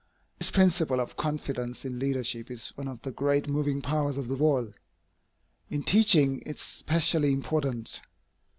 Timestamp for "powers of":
3.83-4.29